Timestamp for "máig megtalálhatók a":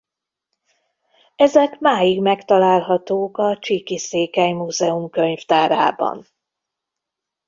1.79-3.57